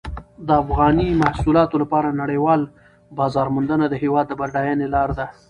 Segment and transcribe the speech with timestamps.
[0.47, 2.61] د افغاني محصولاتو لپاره نړیوال
[3.19, 5.25] بازار موندنه د هېواد د بډاینې لاره ده.